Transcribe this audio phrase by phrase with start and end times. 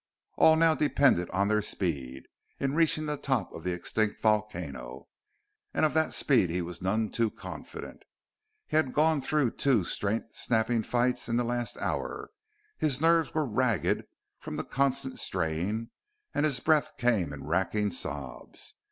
[0.35, 2.23] All now depended on their speed
[2.59, 5.09] in reaching the top of the extinct volcano,
[5.75, 8.01] and of that speed he was none too confident.
[8.65, 12.31] He had gone through two strength sapping fights in the last hour;
[12.79, 14.07] his nerves were ragged
[14.39, 15.91] from the constant strain,
[16.33, 18.73] and his breath came in racking sobs.